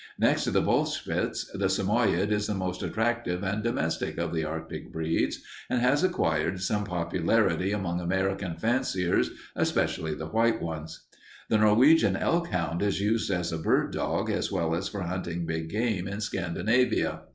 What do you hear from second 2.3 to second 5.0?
is the most attractive and domestic of the Arctic